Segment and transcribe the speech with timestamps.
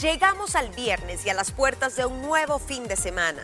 [0.00, 3.42] Llegamos al viernes y a las puertas de un nuevo fin de semana.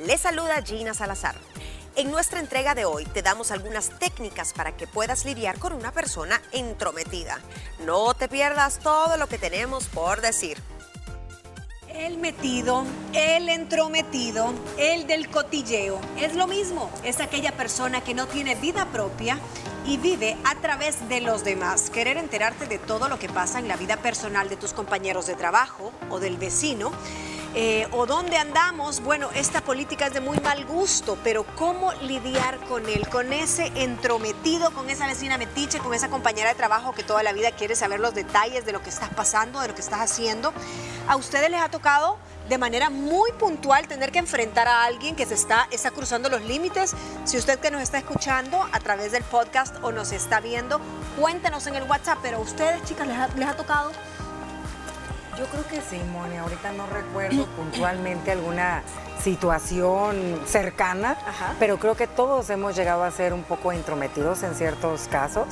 [0.00, 1.34] Les saluda Gina Salazar.
[1.96, 5.92] En nuestra entrega de hoy te damos algunas técnicas para que puedas lidiar con una
[5.92, 7.40] persona entrometida.
[7.86, 10.58] No te pierdas todo lo que tenemos por decir.
[11.88, 12.84] El metido,
[13.14, 16.00] el entrometido, el del cotilleo.
[16.18, 19.38] Es lo mismo, es aquella persona que no tiene vida propia
[19.84, 21.90] y vive a través de los demás.
[21.90, 25.34] Querer enterarte de todo lo que pasa en la vida personal de tus compañeros de
[25.34, 26.92] trabajo o del vecino.
[27.56, 32.58] eh, o dónde andamos, bueno, esta política es de muy mal gusto, pero ¿cómo lidiar
[32.66, 33.08] con él?
[33.08, 37.32] Con ese entrometido, con esa vecina metiche, con esa compañera de trabajo que toda la
[37.32, 40.52] vida quiere saber los detalles de lo que estás pasando, de lo que estás haciendo.
[41.06, 45.24] ¿A ustedes les ha tocado de manera muy puntual tener que enfrentar a alguien que
[45.26, 46.94] se está, está cruzando los límites.
[47.24, 50.80] Si usted que nos está escuchando a través del podcast o nos está viendo,
[51.18, 53.92] cuéntenos en el WhatsApp, pero a ustedes, chicas, ¿les ha, les ha tocado?
[55.38, 56.36] Yo creo que sí, Moni.
[56.36, 58.82] Ahorita no recuerdo puntualmente alguna
[59.22, 61.54] situación cercana, Ajá.
[61.58, 65.46] pero creo que todos hemos llegado a ser un poco intrometidos en ciertos casos.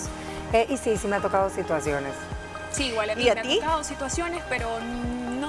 [0.53, 2.13] Eh, y sí, sí me ha tocado situaciones.
[2.71, 3.53] Sí, igual a mí ¿Y a me ti?
[3.55, 4.69] han tocado situaciones, pero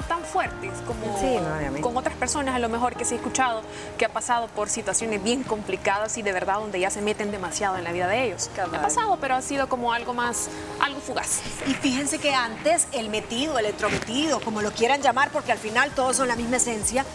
[0.08, 3.62] tan fuertes como Sí, no, con otras personas a lo mejor que sí he escuchado
[3.98, 7.78] que ha pasado por situaciones bien complicadas y de verdad donde ya se meten demasiado
[7.78, 8.50] en la vida de ellos.
[8.56, 8.76] Cabal.
[8.76, 11.42] Ha pasado, pero ha sido como algo más, algo fugaz.
[11.68, 15.92] Y fíjense que antes el metido, el entrometido, como lo quieran llamar, porque al final
[15.92, 17.06] todos son la misma esencia,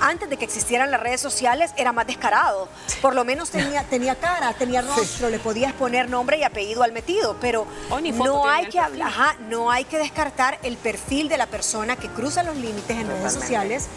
[0.00, 2.68] antes de que existieran las redes sociales era más descarado.
[3.02, 6.92] Por lo menos tenía, tenía cara, tenía rostro, le podías poner nombre y apellido al
[6.92, 11.46] metido, pero Oh, no hay que ajá, no hay que descartar el perfil de la
[11.46, 13.88] persona que cruza los límites en redes sociales.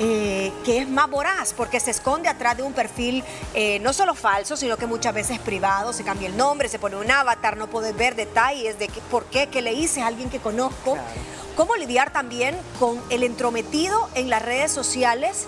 [0.00, 3.22] Eh, que es más voraz porque se esconde atrás de un perfil
[3.54, 6.96] eh, no solo falso, sino que muchas veces privado, se cambia el nombre, se pone
[6.96, 10.30] un avatar, no puedes ver detalles de qué- por qué, qué le hice a alguien
[10.30, 10.94] que conozco.
[10.94, 11.08] Claro.
[11.56, 15.46] ¿Cómo lidiar también con el entrometido en las redes sociales?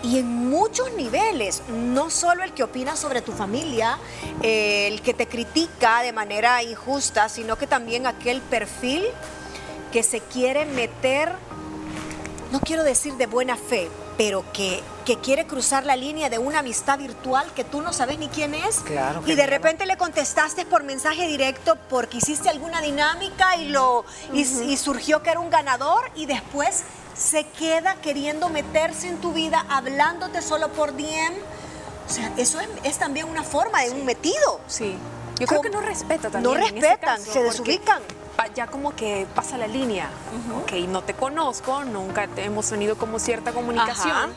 [0.00, 3.98] Y en muchos niveles, no solo el que opina sobre tu familia,
[4.42, 9.02] eh, el que te critica de manera injusta, sino que también aquel perfil
[9.90, 11.32] que se quiere meter,
[12.52, 16.60] no quiero decir de buena fe, pero que, que quiere cruzar la línea de una
[16.60, 18.80] amistad virtual que tú no sabes ni quién es.
[18.80, 24.04] Claro, y de repente le contestaste por mensaje directo porque hiciste alguna dinámica y, lo,
[24.32, 29.32] y, y surgió que era un ganador y después se queda queriendo meterse en tu
[29.32, 31.34] vida hablándote solo por DM.
[32.08, 34.60] O sea, eso es, es también una forma de un metido.
[34.66, 34.96] Sí.
[35.38, 36.42] Yo creo que no respeta también.
[36.42, 38.02] No en ese respetan, caso, se porque desubican.
[38.54, 40.08] Ya como que pasa la línea.
[40.62, 44.10] Ok, no te conozco, nunca te- hemos tenido como cierta comunicación.
[44.16, 44.28] Ajá.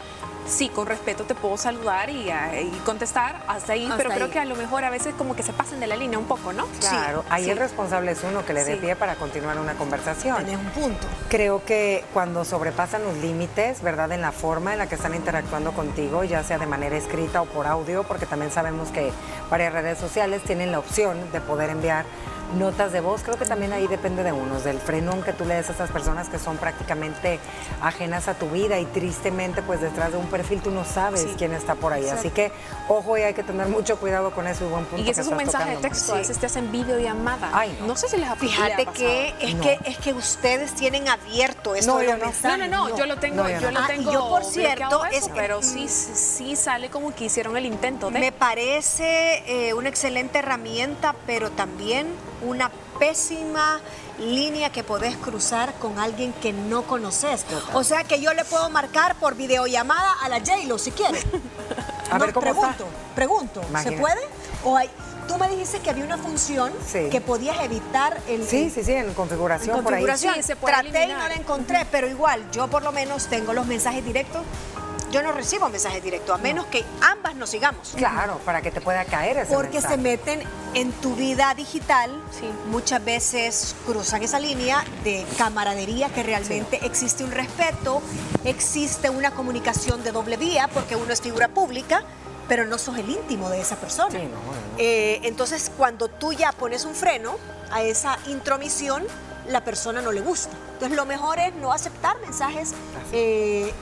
[0.47, 4.31] Sí, con respeto te puedo saludar y, ah, y contestar hasta ahí, Hasta pero creo
[4.31, 6.51] que a lo mejor a veces como que se pasan de la línea un poco,
[6.51, 6.66] ¿no?
[6.79, 7.51] Claro, ahí sí.
[7.51, 8.79] el responsable es uno que le dé Sí.
[8.81, 10.38] pie para continuar una conversación.
[10.38, 11.07] Tenés un punto.
[11.29, 14.11] Creo que cuando sobrepasan los límites, ¿verdad?
[14.11, 17.45] En la forma en la que están interactuando contigo, ya sea de manera escrita o
[17.45, 19.11] por audio, porque también sabemos que
[19.51, 22.03] varias redes sociales tienen la opción de poder enviar
[22.57, 23.22] notas de voz.
[23.23, 25.89] Creo que también ahí depende de unos, del frenón que tú le des a esas
[25.91, 27.39] personas que son prácticamente
[27.81, 31.35] ajenas a tu vida y tristemente, pues detrás de un perfil tú no sabes Sí.
[31.38, 32.07] quién está por ahí.
[32.09, 32.51] Así que,
[32.88, 35.28] ojo, y hay que tener mucho cuidado con eso y buen punto Y ese es
[35.28, 37.50] un mensaje texto, a veces te hacen videollamada.
[37.53, 37.88] Ay, no.
[37.88, 37.95] no.
[37.95, 39.61] sé si les ha Fíjate que es, No.
[39.63, 42.25] que es que ustedes tienen abierto esto No, de yo los no.
[42.25, 42.69] No, mensajes.
[42.69, 45.16] no, no, yo lo tengo, No, yo lo Ah, y tengo yo, por cierto, eso,
[45.17, 48.19] es que- pero sí, sí sale como que hicieron el intento de.
[48.19, 52.07] Me parece eh, una excelente herramienta, pero también
[52.41, 53.79] una pésima
[54.19, 57.46] línea que podés cruzar con alguien que no conoces.
[57.74, 61.19] O sea que yo le puedo marcar por videollamada a la J-Lo si quiere.
[62.12, 62.75] A ver cómo está.
[62.75, 62.85] pregunto,
[63.16, 64.19] pregunto, ¿se puede?
[64.66, 64.90] O hay,
[65.29, 67.07] tú me dijiste que había una función Sí.
[67.09, 70.02] que podías evitar el, Sí, sí, sí, en configuración, en por ahí.
[70.02, 70.35] configuración.
[70.35, 73.53] Sí, se puede Traté y no la encontré, pero igual, yo por lo menos tengo
[73.53, 74.41] los mensajes directos.
[75.11, 77.89] Yo no recibo mensajes directos, a menos que ambas nos sigamos.
[77.97, 79.95] Claro, para que te pueda caer ese Porque mensaje.
[79.95, 82.49] se meten en tu vida digital, Sí.
[82.69, 88.02] muchas veces cruzan esa línea de camaradería, que realmente existe un respeto,
[88.46, 92.03] existe una comunicación de doble vía, porque uno es figura pública,
[92.47, 94.11] pero no sos el íntimo de esa persona.
[94.11, 94.78] Sí, no, no.
[94.78, 97.35] Eh, entonces, cuando tú ya pones un freno
[97.72, 99.03] a esa intromisión,
[99.47, 100.55] la persona no le gusta.
[100.73, 102.73] Entonces, lo mejor es no aceptar mensajes
[103.11, 103.73] eh,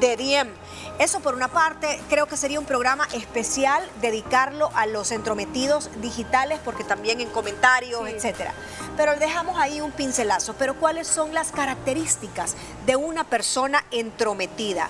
[0.00, 0.50] de DM.
[0.98, 6.60] Eso por una parte, creo que sería un programa especial dedicarlo a los entrometidos digitales,
[6.64, 8.12] porque también en comentarios, Sí.
[8.14, 8.54] etcétera.
[8.96, 10.54] Pero dejamos ahí un pincelazo.
[10.54, 12.54] Pero ¿cuáles son las características
[12.86, 14.88] de una persona entrometida?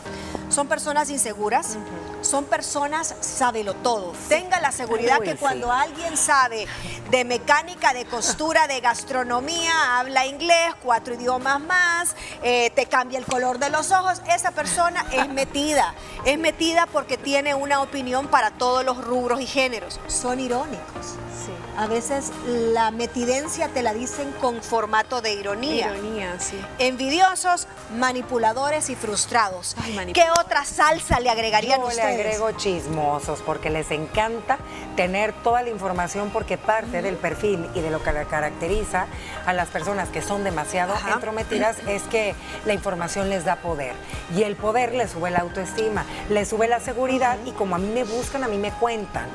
[0.50, 1.76] Son personas inseguras,
[2.24, 4.12] son personas sábelo todo.
[4.28, 6.66] Tenga la seguridad que cuando alguien sabe
[7.10, 13.26] de mecánica, de costura, de gastronomía, habla inglés, cuatro idiomas más, eh, te cambia el
[13.26, 15.94] color de los ojos, esa persona es metida.
[16.24, 20.00] Es metida porque tiene una opinión para todos los rubros y géneros.
[20.06, 21.16] Son irónicos.
[21.44, 21.52] Sí.
[21.76, 25.88] A veces la metidencia te la dicen con formato de ironía.
[25.92, 26.60] Ironía, sí.
[26.78, 27.66] Envidiosos,
[27.96, 29.74] manipuladores y frustrados.
[29.82, 32.14] Ay, manip- ¿Qué otra salsa le agregarían Yo le ustedes?
[32.20, 34.58] agrego chismosos porque les encanta
[34.94, 39.06] tener toda la información porque parte del perfil y de lo que la caracteriza
[39.44, 41.14] a las personas que son demasiado Ajá.
[41.14, 42.36] entrometidas es que
[42.66, 43.94] la información les da poder
[44.36, 47.88] y el poder les sube la autoestima, les sube la seguridad y como a mí
[47.92, 49.26] me buscan, a mí me cuentan.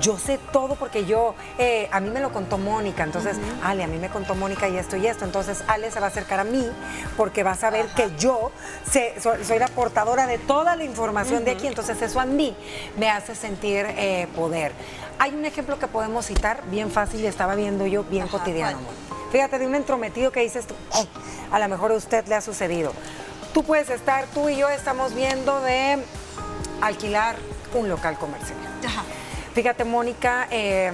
[0.00, 3.86] Yo sé todo porque yo, eh, a mí me lo contó Mónica, entonces, Ale, a
[3.86, 6.44] mí me contó Mónica y esto y esto, entonces Ale se va a acercar a
[6.44, 6.68] mí
[7.16, 8.50] porque va a saber que yo
[8.90, 12.56] sé- soy, soy la portadora de toda la información de aquí, entonces eso a mí
[12.96, 14.72] me hace sentir eh, poder.
[15.18, 18.78] Hay un ejemplo que podemos citar bien fácil y estaba viendo yo bien Ajá, cotidiano.
[19.32, 21.06] Fíjate, de un entrometido que dices tú, "Oh,
[21.52, 22.92] a lo mejor a usted le ha sucedido.
[23.52, 25.98] Tú puedes estar, tú y yo estamos viendo de
[26.80, 27.36] alquilar
[27.74, 28.58] un local comercial.
[28.86, 29.02] Ajá.
[29.54, 30.92] Fíjate, Mónica, eh,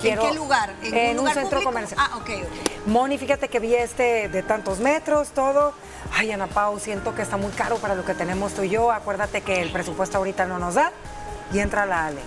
[0.00, 0.22] quiero...
[0.22, 0.74] ¿En qué lugar?
[0.82, 1.70] En, un, lugar centro público?
[1.72, 2.00] comercial.
[2.02, 2.86] Ah, ok, ok.
[2.86, 5.72] Moni, fíjate que vi este de tantos metros, todo.
[6.12, 8.90] Ay, Ana Pau, siento que está muy caro para lo que tenemos tú y yo.
[8.90, 10.92] Acuérdate que el presupuesto ahorita no nos da.
[11.52, 12.20] Y entra la Ale.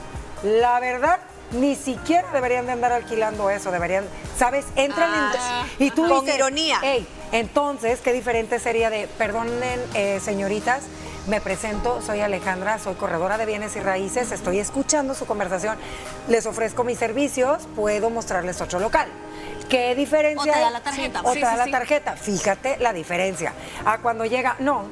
[0.43, 1.19] La verdad,
[1.51, 3.71] ni siquiera deberían de andar alquilando eso.
[3.71, 4.05] Deberían,
[4.37, 4.65] ¿sabes?
[4.75, 5.87] Entran Ah, en...
[5.87, 6.79] Y tú con dices, ironía.
[6.83, 10.83] "Ey, entonces, qué diferente sería de, perdonen, eh, señoritas,
[11.27, 15.77] me presento, soy Alejandra, soy corredora de bienes y raíces, estoy escuchando su conversación,
[16.27, 19.07] les ofrezco mis servicios, puedo mostrarles otro local.
[19.69, 20.41] ¿Qué diferencia?
[20.51, 20.73] O te da hay?
[20.73, 21.21] la tarjeta.
[21.23, 21.71] O Sí, da sí, la sí.
[21.71, 22.15] tarjeta.
[22.17, 23.53] Fíjate la diferencia.
[23.85, 24.83] A cuando llega, no.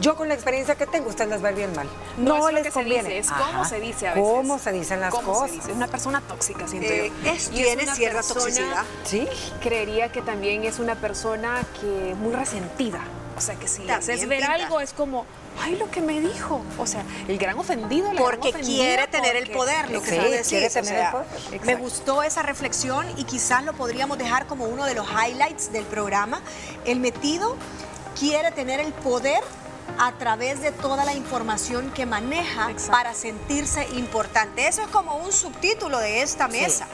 [0.00, 1.88] Yo con la experiencia que tengo, usted les va a ir bien mal.
[2.16, 3.02] No, No, es lo les que se conviene.
[3.08, 3.64] dice, es cómo Ajá.
[3.64, 4.30] se dice a veces.
[4.30, 5.50] Cómo se dicen las Cómo cosas.
[5.50, 5.70] se dice.
[5.72, 7.30] Es una persona tóxica, siento Eh, yo.
[7.32, 8.84] es- tiene cierta toxicidad.
[9.04, 9.28] Sí.
[9.60, 13.00] Creería que también es una persona que muy resentida.
[13.40, 14.52] O sea, que si le haces ver pinta.
[14.52, 15.24] algo es como,
[15.62, 16.62] ay, lo que me dijo.
[16.76, 20.10] O sea, el gran ofendido, la gran Porque ofendida quiere tener el poder, lo que
[20.10, 20.48] Sí, tú decís.
[20.48, 24.46] quiere o tener sea, el poder, Me gustó esa reflexión y quizás lo podríamos dejar
[24.46, 26.42] como uno de los highlights del programa.
[26.84, 27.56] El metido
[28.18, 29.42] quiere tener el poder
[29.98, 32.92] a través de toda la información que maneja Exacto.
[32.92, 34.68] para sentirse importante.
[34.68, 36.86] Eso es como un subtítulo de esta mesa.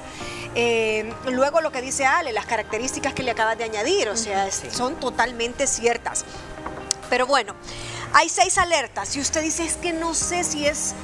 [0.58, 4.50] Eh, luego lo que dice Ale, las características que le acabas de añadir, o sea,
[4.50, 6.25] son totalmente ciertas.
[7.11, 7.55] Pero bueno,
[8.14, 9.11] hay seis alertas.
[9.11, 10.94] Si usted dice, es que no sé si es,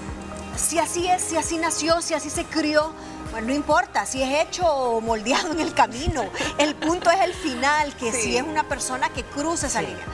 [0.56, 2.94] si así es, si así nació, si así se crió.
[3.30, 6.24] Bueno, no importa, si es hecho o moldeado en el camino.
[6.58, 10.04] El punto es el final, que si es una persona que cruza esa línea.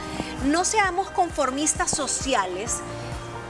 [0.47, 2.77] No seamos conformistas sociales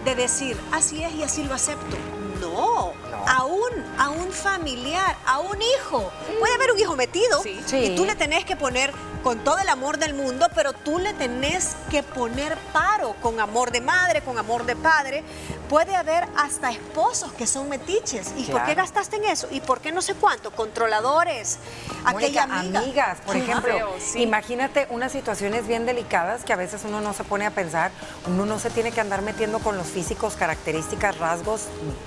[0.04, 1.96] de decir, así es y así lo acepto.
[2.40, 2.92] No.
[3.26, 6.10] A un, a un familiar, a un hijo.
[6.38, 7.60] Puede haber un hijo metido Sí.
[7.76, 8.92] Y tú le tenés que poner
[9.22, 13.70] con todo el amor del mundo, pero tú le tenés que poner paro con amor
[13.70, 15.24] de madre, con amor de padre.
[15.68, 18.32] Puede haber hasta esposos que son metiches.
[18.36, 19.48] ¿Y por qué gastaste en eso?
[19.50, 20.50] ¿Y por qué no sé cuánto?
[20.50, 21.58] Controladores,
[22.04, 22.80] aquella amiga.
[22.80, 24.22] amigas, por ejemplo, sí.
[24.22, 27.90] imagínate unas situaciones bien delicadas que a veces uno no se pone a pensar,
[28.26, 31.66] uno no se tiene que andar metiendo con los físicos, características, rasgos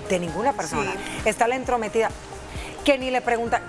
[0.10, 0.92] de ninguna persona.
[0.92, 1.30] Sí.
[1.30, 2.10] Está la entrometida
[2.84, 3.62] que ni le pregunta,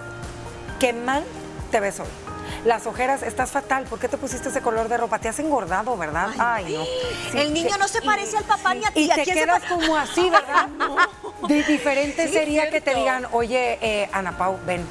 [0.81, 1.25] ¿qué mal
[1.71, 2.32] te ves hoy?
[2.65, 5.19] Las ojeras, estás fatal, ¿por qué te pusiste ese color de ropa?
[5.19, 6.29] Te has engordado, ¿verdad?
[6.39, 6.85] Ay, no.
[6.85, 9.01] Sí, el niño no se parece al papá ni a ti.
[9.07, 10.69] Y ¿A te quedas como así, ¿verdad?
[11.49, 14.85] Di- diferente Sí, sería que te digan, oye, eh, Ana Pau, ven,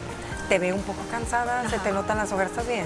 [0.50, 2.86] te veo un poco cansada, se te notan las ojeras, ¿estás bien?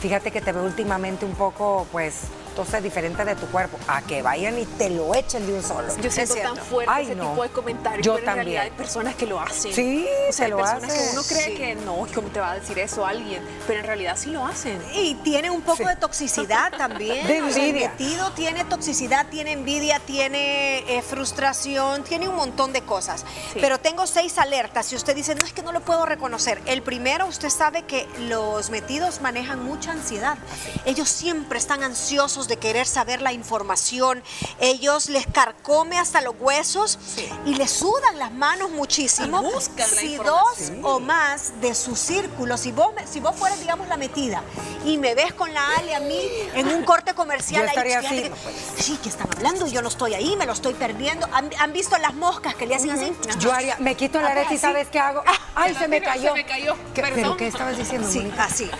[0.00, 2.22] Fíjate que te veo últimamente un poco, pues,
[2.58, 3.78] entonces diferente de tu cuerpo.
[3.86, 5.86] A que vayan y te lo echen de un solo.
[6.02, 7.30] Yo siento tan fuerte Ay, ese no.
[7.30, 8.44] tipo de comentarios, Yo pero en también.
[8.46, 9.72] realidad hay personas que lo hacen.
[9.72, 11.12] Sí, o sea, se hay lo personas que hacen.
[11.12, 11.54] uno cree Sí.
[11.54, 13.42] que no, ¿cómo te va a decir eso alguien?
[13.68, 14.82] Pero en realidad sí lo hacen.
[14.92, 15.84] Y tiene un poco Sí.
[15.84, 17.24] de toxicidad también.
[17.28, 17.90] De envidia.
[17.90, 23.24] metido tiene toxicidad, tiene envidia, tiene eh, frustración, tiene un montón de cosas.
[23.52, 23.58] Sí.
[23.60, 24.86] Pero tengo seis alertas.
[24.86, 26.60] Si usted dice, no es que no lo puedo reconocer.
[26.66, 30.36] El primero, usted sabe que los metidos manejan mucha ansiedad.
[30.84, 34.22] Ellos siempre están ansiosos de querer saber la información.
[34.60, 36.98] Ellos les carcome hasta los huesos
[37.46, 39.40] y les sudan las manos muchísimo.
[39.40, 43.60] Y buscan la si dos o más de su círculo, si vos, si vos fueras,
[43.60, 44.42] digamos, la metida
[44.88, 46.18] y me ves con la Ale a mí
[46.54, 47.62] en un corte comercial.
[47.62, 50.52] Yo ahí estaría así, que, Sí, que están hablando, yo no estoy ahí, me lo
[50.52, 51.28] estoy perdiendo.
[51.32, 53.12] ¿Han, han visto las moscas que le hacen así?
[53.38, 55.22] Yo haría, me quito el arete y ¿sabes qué hago?
[55.54, 56.30] Ay, se me cayó.
[56.30, 56.74] se me cayó.
[56.94, 57.36] ¿Qué- ¿Pero Perdón.
[57.36, 58.70] qué estabas diciendo, Sí, así.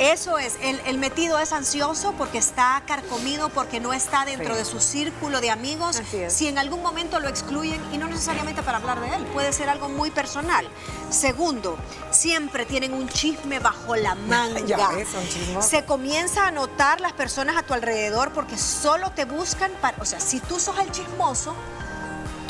[0.00, 4.58] Eso es, el, el metido es ansioso porque está carcomido, porque no está dentro Sí.
[4.58, 6.00] de su círculo de amigos.
[6.12, 6.32] Es.
[6.32, 9.68] Si en algún momento lo excluyen, y no necesariamente para hablar de él, puede ser
[9.68, 10.68] algo muy personal.
[11.10, 11.76] Segundo,
[12.10, 14.60] siempre tienen un chisme bajo la manga.
[14.60, 15.39] Ya ves, son chismosos.
[15.60, 20.04] Se comienza a notar las personas a tu alrededor porque solo te buscan para, o
[20.04, 21.54] sea, si tú sos el chismoso,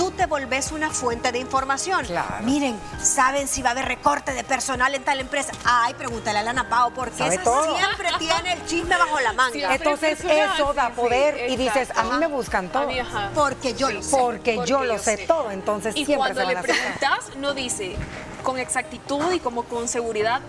[0.01, 2.07] tú te volvés una fuente de información.
[2.07, 2.43] Claro.
[2.43, 5.53] Miren, ¿saben si va a haber recorte de personal en tal empresa?
[5.63, 7.77] Ay, pregúntale a Lana Pao, porque Sabe esa todo.
[7.77, 9.53] siempre tiene el chisme bajo la manga.
[9.53, 12.89] Siempre Entonces eso da sí, sí, poder y dices, a mí me buscan todo.
[13.35, 14.17] Porque yo lo sé.
[14.17, 17.97] Porque yo lo sé todo, entonces y siempre cuando se van le preguntas, no dice
[18.43, 20.41] con exactitud y como con seguridad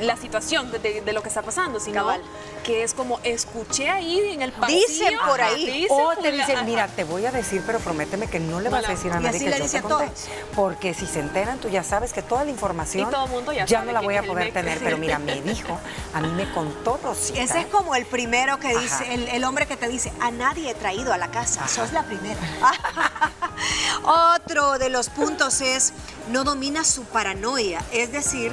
[0.00, 2.22] la situación de, de- de lo que está pasando, sino Cabal.
[2.64, 4.86] que es como escuché ahí en el pasillo.
[4.88, 5.66] Dicen por Ajá, ahí.
[5.82, 8.84] dicen O te dicen, mira, te voy a decir, pero prométeme que no le vas
[8.86, 10.10] a decir a nadie que yo te conté.
[10.54, 13.66] Porque si se enteran, tú ya sabes que toda la información Y todo mundo ya
[13.66, 14.78] sabe no la voy a poder tener.
[14.78, 15.78] Pero mira, me dijo,
[16.14, 17.40] a mí me contó Rosita.
[17.42, 18.80] Ese es como el primero que Ajá.
[18.80, 21.92] dice, el, el hombre que te dice, a nadie he traído a la casa, sos
[21.92, 22.38] la primera.
[24.04, 25.92] Otro de los puntos es,
[26.30, 28.52] no domina su paranoia, es decir,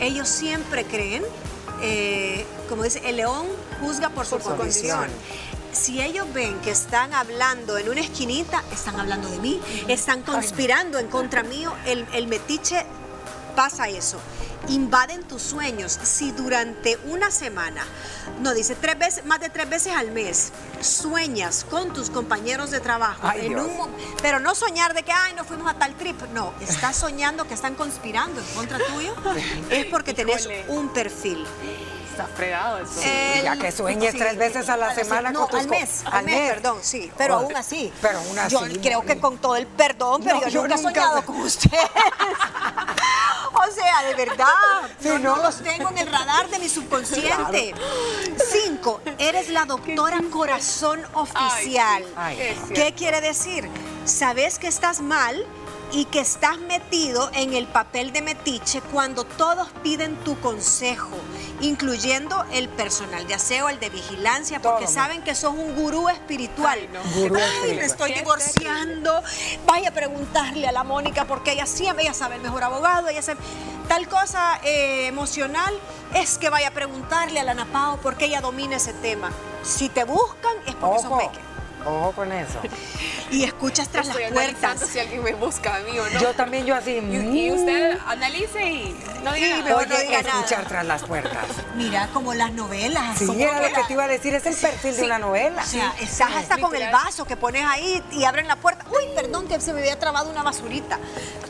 [0.00, 1.22] ellos siempre creen,
[1.82, 3.46] eh, como dice, el león
[3.80, 4.98] juzga por, su, su condición.
[4.98, 5.08] condición.
[5.72, 10.98] Si ellos ven que están hablando en una esquinita, están hablando de mí, están conspirando
[10.98, 12.84] en contra mío, el, el metiche
[13.54, 14.18] pasa eso.
[14.66, 15.98] Invaden tus sueños.
[16.02, 17.82] Si durante una semana,
[18.40, 22.80] no dice tres veces, más de tres veces al mes, sueñas con tus compañeros de
[22.80, 23.70] trabajo, Ay, en un
[24.20, 26.20] pero no soñar de que ay nos fuimos a tal trip.
[26.34, 29.14] No, estás soñando que están conspirando en contra tuyo,
[29.70, 31.46] es porque tenés un perfil.
[32.10, 33.00] Está fregado eso.
[33.04, 36.02] El- ya que sueñes tres veces a la sí, semana no, con tus al mes,
[36.04, 36.50] al, mes, mes.
[36.52, 37.92] perdón, sí, pero Oh, aún así.
[38.02, 40.74] pero aún así, Yo creo que con todo el perdón, pero No, yo, yo nunca
[40.74, 41.70] he soñado con usted.
[43.68, 44.46] o sea, de verdad,
[45.00, 45.36] Sí, no ¿no?
[45.36, 47.74] los tengo en el radar de mi subconsciente.
[48.50, 52.04] Cinco, eres la doctora corazón oficial.
[52.16, 53.68] Ay, ¿Qué quiere decir?
[54.04, 55.44] Sabes que estás mal
[55.92, 61.16] y que estás metido en el papel de metiche cuando todos piden tu consejo,
[61.60, 64.94] incluyendo el personal de aseo, el de vigilancia, porque Todo.
[64.94, 66.78] saben que sos un gurú espiritual.
[66.80, 67.00] Ay, no.
[67.20, 67.76] Gurú Ay, espiritual.
[67.76, 69.22] me estoy divorciando.
[69.66, 73.22] Vaya a preguntarle a la Mónica porque ella siempre, ella sabe el mejor abogado, ella
[73.22, 73.40] sabe
[73.88, 75.72] tal cosa eh, emocional
[76.14, 79.30] es que vaya a preguntarle a la Napao porque ella domina ese tema.
[79.62, 81.38] Si te buscan es porque sos Ojo, meque.
[81.84, 82.58] Ojo con eso.
[83.30, 84.80] Y escuchas tras Estoy las puertas.
[84.88, 86.18] si alguien me busca a mí o no.
[86.18, 86.92] Yo también, yo así.
[86.92, 89.82] y, y mm, usted analice y no diga Sí, nada.
[89.84, 90.18] no nada.
[90.18, 91.44] escuchar tras las puertas.
[91.76, 93.18] Mira, como las novelas.
[93.18, 95.60] Sí, era lo que te iba a decir, es el perfil de una novela.
[95.62, 98.86] O sea, estás hasta con el vaso que pones ahí y abren la puerta.
[98.90, 100.98] Uy, perdón que se me había trabado una basurita.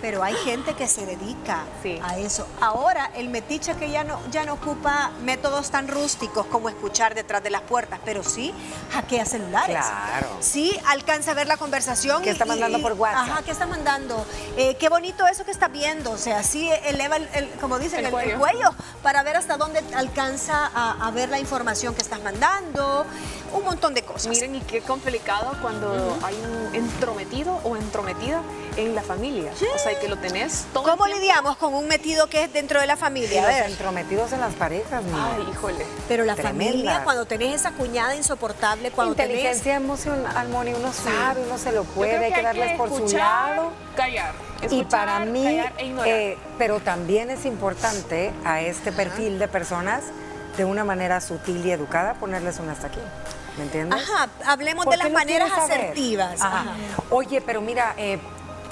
[0.01, 2.01] Pero hay gente que se dedica Sí.
[2.03, 2.49] a eso.
[2.61, 7.41] Ahora, el metiche que ya no, ya no ocupa métodos tan rústicos como escuchar detrás
[7.45, 8.53] de las puertas, pero sí
[8.93, 9.77] hackea celulares.
[9.77, 10.28] Claro.
[10.41, 12.23] Sí, alcanza a ver la conversación.
[12.23, 13.29] ¿Qué está mandando por WhatsApp?
[13.29, 14.25] Ajá, ¿qué está mandando?
[14.57, 16.11] Eh, qué bonito eso que estás viendo.
[16.13, 18.39] O sea, sí eleva, el, el- como dicen, El el, el cuello.
[18.39, 18.71] cuello
[19.03, 23.05] para ver hasta dónde alcanza a, a ver la información que estás mandando.
[23.53, 24.43] Un montón de cosas.
[24.43, 28.43] Miren, y qué complicado cuando hay un entrometido o entrometida
[28.77, 29.51] en la familia.
[29.75, 32.87] O sea, que lo tenés todo ¿Cómo lidiamos con un metido que es dentro de
[32.87, 33.43] la Y familia?
[33.43, 33.71] A los ver.
[33.71, 35.35] entrometidos en las parejas, mira.
[35.35, 35.87] Ay, híjole.
[36.07, 36.69] Pero la Tremendas.
[36.69, 39.37] familia, cuando tenés esa cuñada insoportable, cuando tenés...
[39.37, 43.17] Inteligencia emocional, Moni, uno sabe, uno se lo Yo puede, hay que darles por su
[43.17, 43.73] lado.
[43.97, 44.35] Callar.
[44.63, 49.49] Y Escuchar, para mí, callar e eh, pero también es importante a este perfil de
[49.49, 50.03] personas,
[50.57, 53.01] de una manera sutil y educada, ponerles un hasta aquí.
[53.59, 54.01] ¿Me entiendes?
[54.01, 56.41] Ajá, hablemos ¿Por de las maneras asertivas.
[56.41, 56.61] Ajá.
[56.61, 56.73] Ajá.
[57.11, 58.19] Oye, pero mira, eh,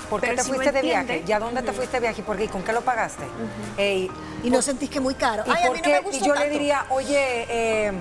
[0.09, 1.25] ¿por qué Pero te si fuiste de viaje?
[1.27, 2.21] ¿Ya dónde te fuiste de viaje?
[2.21, 2.45] ¿Y por qué?
[2.45, 3.25] ¿Y con qué lo pagaste?
[3.77, 4.11] Ey,
[4.45, 5.43] Y no sentís que muy caro.
[5.47, 5.91] ¿Y, Ay, a por mí qué?
[5.91, 7.93] no me gustó y yo le diría, oye, eh,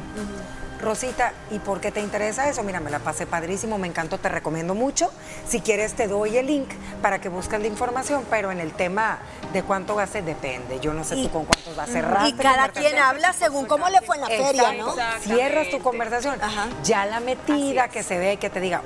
[0.80, 2.62] Rosita, ¿y por qué te interesa eso?
[2.62, 5.10] Mira, me la pasé padrísimo, me encantó, te recomiendo mucho.
[5.48, 6.70] Si quieres te doy el link
[7.02, 9.18] para que busques la información, pero en el tema
[9.56, 10.82] de cuánto gasté depende.
[10.82, 12.28] Yo no sé Y- tú con cuántos vas a cerrar.
[12.28, 14.94] Y cada quien habla según cómo le fue en la feria, ¿no?
[15.22, 16.42] Cierras tu conversación.
[16.42, 16.68] Ajá.
[16.84, 18.82] Ya la metida que se ve, que te diga,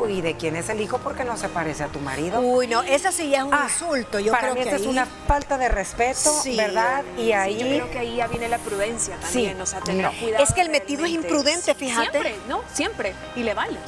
[0.00, 0.96] uy, ¿de quién es el hijo?
[0.98, 2.40] Porque no se parece a tu marido.
[2.40, 4.18] Uy, no, esa sí ya es un Ah, insulto.
[4.18, 6.56] Yo para creo mí que esa es una falta de respeto, Sí.
[6.56, 7.04] ¿verdad?
[7.18, 7.58] Y ahí...
[7.58, 9.60] Yo creo que ahí ya viene la prudencia también, Sí.
[9.62, 10.12] o sea, tener No.
[10.18, 10.42] cuidado.
[10.42, 12.10] Es que el metido es imprudente, fíjate.
[12.10, 12.62] Siempre, ¿no?
[12.72, 13.12] Siempre.
[13.36, 13.78] Y le vale.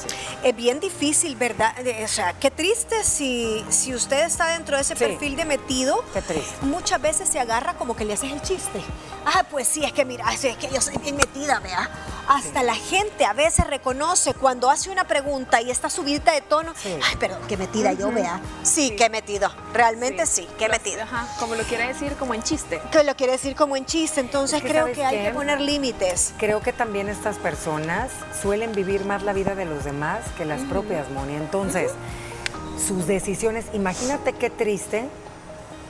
[0.43, 1.75] Es bien difícil, ¿verdad?
[1.77, 4.99] De- O sea, qué triste si, si usted está dentro de ese Sí.
[5.05, 6.18] perfil de metido, Sí.
[6.27, 6.65] Qué triste.
[6.65, 8.81] muchas veces se agarra como que le haces el chiste.
[9.25, 11.89] Ah, pues sí, es que mira, es que yo soy bien metida, vea.
[12.27, 16.73] Hasta la gente a veces reconoce cuando hace una pregunta y está subida de tono.
[16.75, 16.95] Sí.
[17.03, 18.39] Ay, pero qué metida yo, vea.
[18.61, 19.51] Sí, qué metido.
[19.73, 21.03] Realmente sí, qué metido.
[21.03, 22.81] Ajá, como lo quiere decir como en chiste.
[22.91, 25.31] Que lo quiere decir como en chiste, entonces Es que, creo ¿sabes que hay que
[25.31, 26.33] poner límites.
[26.37, 28.11] Creo que también estas personas
[28.41, 31.33] suelen vivir más la vida de los demás que las propias, Moni.
[31.33, 31.91] Entonces,
[32.87, 35.09] sus decisiones, imagínate qué triste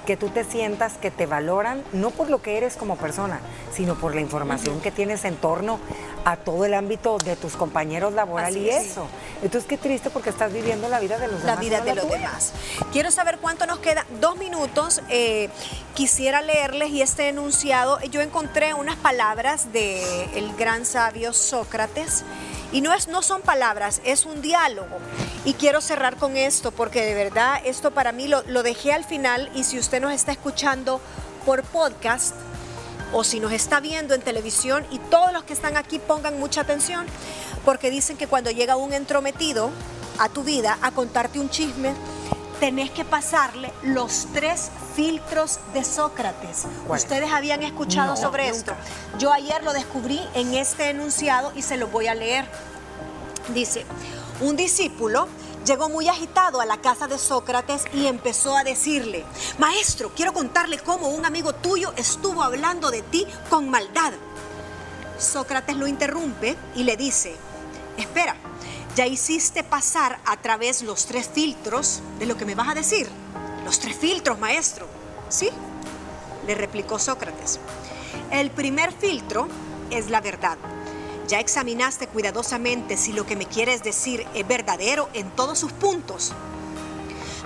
[0.10, 3.40] que tú te sientas que te valoran, no por lo que eres como persona,
[3.72, 5.80] sino por la información que tienes en torno
[6.26, 8.88] a todo el ámbito de tus compañeros laborales Así y es.
[8.88, 9.06] eso.
[9.44, 11.60] Entonces, qué triste porque estás viviendo la vida de los la demás.
[11.60, 12.54] vida no de los demás.
[12.92, 14.04] Quiero saber cuánto nos queda.
[14.20, 15.04] Dos minutos.
[15.10, 15.48] eh,
[15.94, 18.00] quisiera leerles y este enunciado.
[18.10, 22.24] Yo encontré unas palabras de el gran sabio Sócrates.
[22.72, 24.98] Y no, es, no son palabras, es un diálogo.
[25.46, 29.06] Y quiero cerrar con esto, porque de verdad esto para mí lo, lo dejé al
[29.06, 29.50] final.
[29.56, 31.00] Y si usted nos está escuchando
[31.46, 32.36] por podcast,
[33.12, 36.62] o si nos está viendo en televisión y todos los que están aquí pongan mucha
[36.62, 37.08] atención
[37.66, 39.72] porque dicen que cuando llega un entrometido
[40.20, 41.94] a tu vida a contarte un chisme,
[42.60, 46.66] tenés que pasarle los tres filtros de Sócrates.
[46.88, 48.58] Ustedes habían escuchado No, sobre nunca.
[48.58, 48.74] esto.
[49.18, 52.46] Yo ayer lo descubrí en este enunciado y se lo voy a leer.
[53.56, 53.86] Dice,
[54.42, 55.28] un discípulo
[55.66, 59.26] llegó muy agitado a la casa de Sócrates y empezó a decirle,
[59.58, 64.14] maestro, quiero contarle cómo un amigo tuyo estuvo hablando de ti con maldad.
[65.18, 67.36] Sócrates lo interrumpe y le dice,
[67.98, 68.36] espera,
[68.96, 73.10] ya hiciste pasar a través los tres filtros de lo que me vas a decir.
[73.66, 74.88] Los tres filtros, maestro.
[75.28, 75.50] ¿Sí?
[76.48, 77.60] Le replicó Sócrates.
[78.32, 79.48] El primer filtro
[79.92, 80.58] es la verdad.
[81.30, 86.34] Ya examinaste cuidadosamente si lo que me quieres decir es verdadero en todos sus puntos.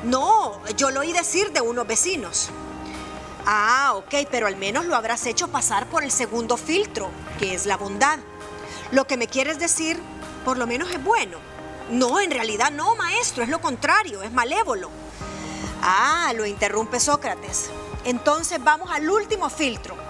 [0.05, 2.49] No, yo lo oí decir de unos vecinos.
[3.45, 7.09] Ah, ok, pero al menos lo habrás hecho pasar por el segundo filtro,
[7.39, 8.19] que es la bondad.
[8.91, 9.99] Lo que me quieres decir,
[10.45, 11.37] por lo menos es bueno.
[11.91, 14.89] No, en realidad no, maestro, es lo contrario, es malévolo.
[15.81, 17.69] Ah, lo interrumpe Sócrates.
[18.05, 20.02] Entonces vamos al último filtro.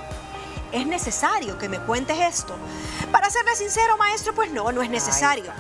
[0.74, 2.56] Es necesario que me cuentes esto.
[3.12, 5.52] Para serle sincero, maestro, pues no, no es necesario.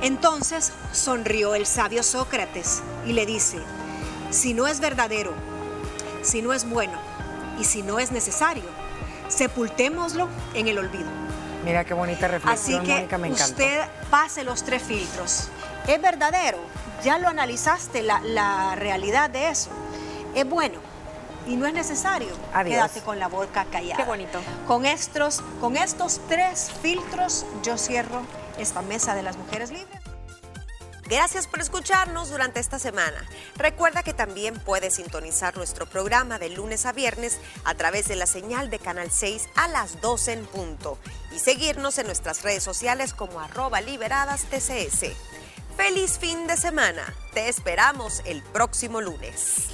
[0.00, 3.58] Entonces sonrió el sabio Sócrates y le dice,
[4.30, 5.32] si no es verdadero,
[6.22, 6.98] si no es bueno
[7.60, 8.64] y si no es necesario,
[9.28, 11.10] sepultémoslo en el olvido.
[11.62, 15.48] Mira qué bonita Así reflexión, que Mónica, me usted pase los tres filtros.
[15.86, 16.58] ¿Es verdadero?
[17.02, 19.68] ¿Ya lo analizaste la, la realidad de eso?
[20.34, 20.93] ¿Es bueno?
[21.46, 22.32] Y no es necesario.
[22.52, 22.74] Adiós.
[22.74, 23.96] Quédate con la boca callada.
[23.96, 24.40] Qué bonito.
[24.66, 28.22] Con estos, con estos tres filtros yo cierro
[28.58, 30.04] esta mesa de las mujeres libres.
[31.06, 33.22] Gracias por escucharnos durante esta semana.
[33.56, 38.26] Recuerda que también puedes sintonizar nuestro programa de lunes a viernes a través de la
[38.26, 40.98] señal de Canal 6 a las 12 en punto
[41.34, 45.12] y seguirnos en nuestras redes sociales como arroba liberadas TCS.
[45.76, 47.14] Feliz fin de semana.
[47.34, 49.68] Te esperamos el próximo lunes.